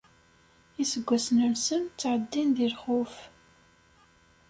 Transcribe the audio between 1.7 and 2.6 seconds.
ttɛeddin